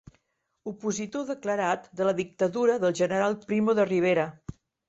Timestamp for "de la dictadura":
2.01-2.81